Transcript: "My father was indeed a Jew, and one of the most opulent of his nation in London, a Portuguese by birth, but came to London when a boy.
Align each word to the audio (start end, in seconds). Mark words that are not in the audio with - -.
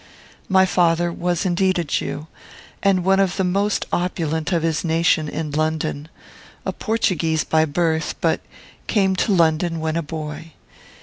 "My 0.49 0.65
father 0.65 1.13
was 1.13 1.45
indeed 1.45 1.77
a 1.77 1.83
Jew, 1.83 2.25
and 2.81 3.03
one 3.03 3.19
of 3.19 3.37
the 3.37 3.43
most 3.43 3.85
opulent 3.93 4.51
of 4.51 4.63
his 4.63 4.83
nation 4.83 5.29
in 5.29 5.51
London, 5.51 6.07
a 6.65 6.73
Portuguese 6.73 7.43
by 7.43 7.65
birth, 7.65 8.15
but 8.19 8.41
came 8.87 9.15
to 9.17 9.31
London 9.31 9.79
when 9.79 9.95
a 9.95 10.01
boy. 10.01 10.53